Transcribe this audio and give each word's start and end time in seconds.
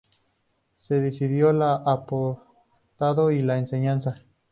Se 0.79 0.95
dedicó 0.95 1.49
al 1.49 1.61
apostolado 1.61 3.29
y 3.31 3.41
a 3.41 3.45
la 3.45 3.59
enseñanza. 3.59 4.15